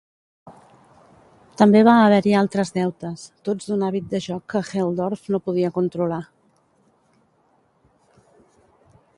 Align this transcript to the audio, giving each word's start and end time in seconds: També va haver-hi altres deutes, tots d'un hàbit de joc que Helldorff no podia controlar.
També 1.61 1.81
va 1.87 1.93
haver-hi 2.05 2.33
altres 2.39 2.71
deutes, 2.79 3.27
tots 3.49 3.69
d'un 3.73 3.85
hàbit 3.89 4.09
de 4.15 4.23
joc 4.29 4.47
que 4.55 4.63
Helldorff 4.71 5.31
no 5.37 5.43
podia 5.51 5.73
controlar. 5.79 6.23